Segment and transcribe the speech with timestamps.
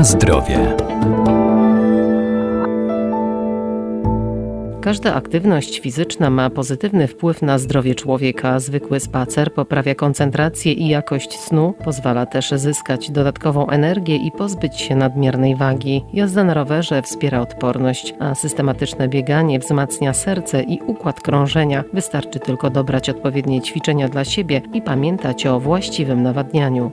[0.00, 0.76] Na zdrowie.
[4.80, 8.60] Każda aktywność fizyczna ma pozytywny wpływ na zdrowie człowieka.
[8.60, 14.96] Zwykły spacer poprawia koncentrację i jakość snu, pozwala też zyskać dodatkową energię i pozbyć się
[14.96, 16.04] nadmiernej wagi.
[16.12, 21.84] Jazda na rowerze wspiera odporność, a systematyczne bieganie wzmacnia serce i układ krążenia.
[21.92, 26.90] Wystarczy tylko dobrać odpowiednie ćwiczenia dla siebie i pamiętać o właściwym nawadnianiu.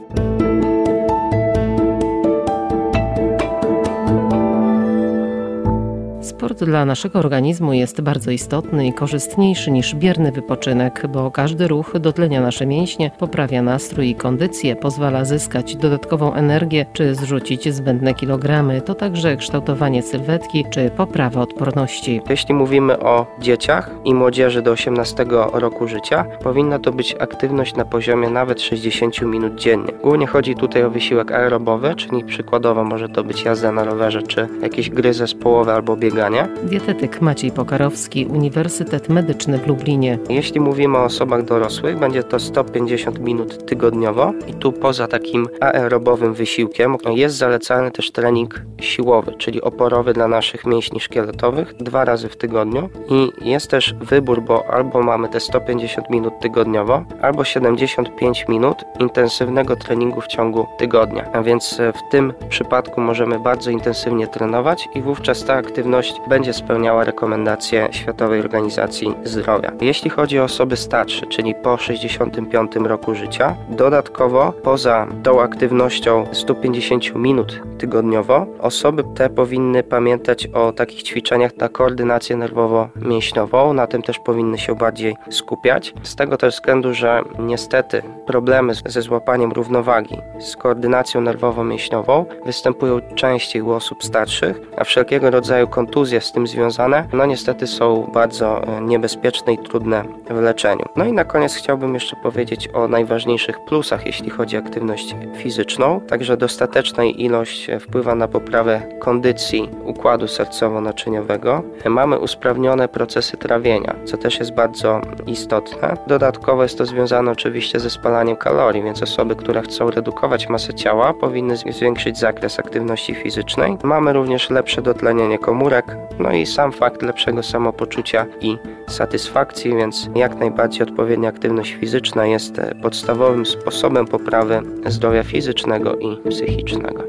[6.27, 11.99] Sport dla naszego organizmu jest bardzo istotny i korzystniejszy niż bierny wypoczynek, bo każdy ruch
[11.99, 18.81] dotlenia nasze mięśnie, poprawia nastrój i kondycję, pozwala zyskać dodatkową energię czy zrzucić zbędne kilogramy.
[18.81, 22.21] To także kształtowanie sylwetki czy poprawa odporności.
[22.29, 27.85] Jeśli mówimy o dzieciach i młodzieży do 18 roku życia, powinna to być aktywność na
[27.85, 29.93] poziomie nawet 60 minut dziennie.
[30.03, 34.47] Głównie chodzi tutaj o wysiłek aerobowy, czyli przykładowo może to być jazda na rowerze czy
[34.61, 36.16] jakieś gry zespołowe albo bieganie
[36.63, 40.19] Dietetyk Maciej Pokarowski, Uniwersytet Medyczny w Lublinie.
[40.29, 46.33] Jeśli mówimy o osobach dorosłych, będzie to 150 minut tygodniowo i tu poza takim aerobowym
[46.33, 52.37] wysiłkiem jest zalecany też trening siłowy, czyli oporowy dla naszych mięśni szkieletowych dwa razy w
[52.37, 58.77] tygodniu i jest też wybór, bo albo mamy te 150 minut tygodniowo, albo 75 minut
[58.99, 61.31] intensywnego treningu w ciągu tygodnia.
[61.33, 67.03] A więc w tym przypadku możemy bardzo intensywnie trenować i wówczas ta aktywność będzie spełniała
[67.03, 69.71] rekomendacje Światowej Organizacji Zdrowia.
[69.81, 77.15] Jeśli chodzi o osoby starsze, czyli po 65 roku życia, dodatkowo poza tą aktywnością 150
[77.15, 84.19] minut tygodniowo, osoby te powinny pamiętać o takich ćwiczeniach na koordynację nerwowo-mięśniową, na tym też
[84.19, 85.93] powinny się bardziej skupiać.
[86.03, 93.61] Z tego też względu, że niestety problemy ze złapaniem równowagi, z koordynacją nerwowo-mięśniową występują częściej
[93.61, 98.63] u osób starszych, a wszelkiego rodzaju kontuzje kontuzje z tym związane, no niestety są bardzo
[98.63, 100.85] e, niebezpieczne i trudne w leczeniu.
[100.95, 106.01] No i na koniec chciałbym jeszcze powiedzieć o najważniejszych plusach, jeśli chodzi o aktywność fizyczną.
[106.01, 111.61] Także dostateczna ilość e, wpływa na poprawę kondycji układu sercowo-naczyniowego.
[111.85, 115.97] Mamy usprawnione procesy trawienia, co też jest bardzo istotne.
[116.07, 121.13] Dodatkowo jest to związane oczywiście ze spalaniem kalorii, więc osoby, które chcą redukować masę ciała,
[121.13, 123.77] powinny zwiększyć zakres aktywności fizycznej.
[123.83, 125.76] Mamy również lepsze dotlenienie komórek,
[126.19, 128.57] no i sam fakt lepszego samopoczucia i
[128.87, 136.29] satysfakcji, więc jak najbardziej odpowiednia aktywność fizyczna jest e, podstawowym sposobem poprawy zdrowia fizycznego i
[136.29, 137.03] psychicznego.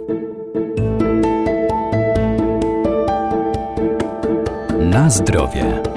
[4.79, 5.88] Na zdrowie.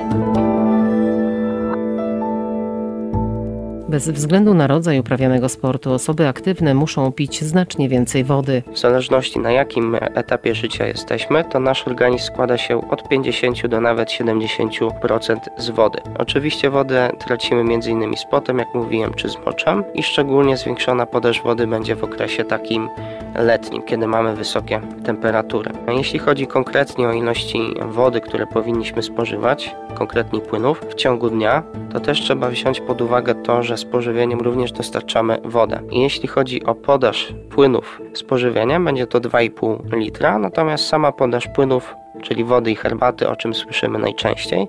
[3.92, 8.64] Bez względu na rodzaj uprawianego sportu, osoby aktywne muszą pić znacznie więcej wody.
[8.74, 13.82] W zależności na jakim etapie życia jesteśmy, to nasz organizm składa się od 50 do
[13.82, 16.00] nawet 70% z wody.
[16.20, 18.18] Oczywiście wodę tracimy m.in.
[18.18, 22.44] z potem, jak mówiłem, czy z moczem i szczególnie zwiększona podaż wody będzie w okresie
[22.44, 22.90] takim
[23.36, 25.72] letnim, kiedy mamy wysokie temperatury.
[25.88, 32.00] Jeśli chodzi konkretnie o ilości wody, które powinniśmy spożywać, konkretnie płynów, w ciągu dnia, to
[32.00, 35.80] też trzeba wziąć pod uwagę to, że z pożywieniem również dostarczamy wodę.
[35.92, 41.96] Jeśli chodzi o podaż płynów z pożywieniem, będzie to 2,5 litra, natomiast sama podaż płynów,
[42.22, 44.68] czyli wody i herbaty, o czym słyszymy najczęściej,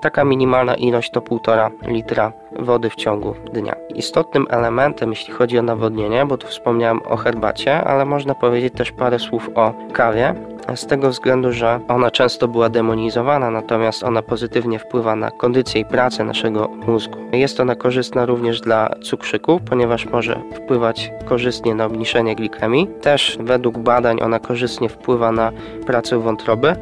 [0.00, 3.76] taka minimalna ilość to 1,5 litra wody w ciągu dnia.
[3.94, 8.92] Istotnym elementem, jeśli chodzi o nawodnienie, bo tu wspomniałem o herbacie, ale można powiedzieć też
[8.92, 10.34] parę słów o kawie,
[10.74, 15.84] z tego względu, że ona często była demonizowana, natomiast ona pozytywnie wpływa na kondycję i
[15.84, 17.18] pracę naszego mózgu.
[17.32, 22.88] Jest ona korzystna również dla cukrzyku, ponieważ może wpływać korzystnie na obniżenie glikemii.
[23.02, 25.52] Też według badań ona korzystnie wpływa na
[25.86, 26.76] pracę wątroby.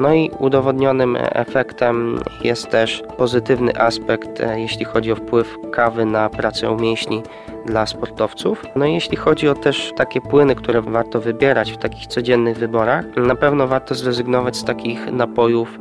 [0.00, 6.30] No i udowodnionym efektem jest też pozytywny aspekt, e, jeśli chodzi o wpływ kawy na
[6.30, 7.22] pracę mięśni
[7.66, 8.64] dla sportowców.
[8.76, 13.04] No i jeśli chodzi o też takie płyny, które warto wybierać w takich codziennych wyborach,
[13.16, 15.78] na pewno warto zrezygnować z takich napojów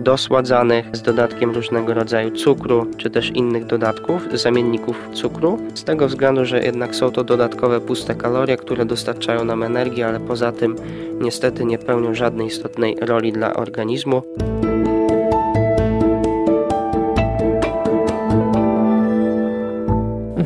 [0.00, 5.58] dosładzanych z dodatkiem różnego rodzaju cukru czy też innych dodatków, zamienników cukru.
[5.74, 10.20] Z tego względu, że jednak są to dodatkowe puste kalorie, które dostarczają nam energii, ale
[10.20, 10.76] poza tym
[11.20, 14.22] niestety nie pełnią żadnej istotnej roli dla organizmu.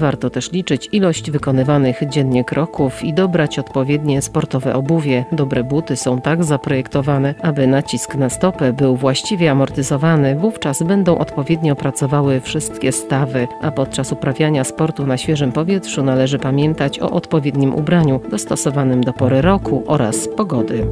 [0.03, 5.25] Warto też liczyć ilość wykonywanych dziennie kroków i dobrać odpowiednie sportowe obuwie.
[5.33, 11.77] Dobre buty są tak zaprojektowane, aby nacisk na stopę był właściwie amortyzowany, wówczas będą odpowiednio
[11.77, 18.21] pracowały wszystkie stawy, a podczas uprawiania sportu na świeżym powietrzu należy pamiętać o odpowiednim ubraniu
[18.31, 20.87] dostosowanym do pory roku oraz pogody.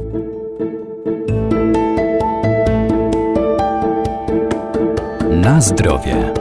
[5.31, 6.33] Na zdrowie.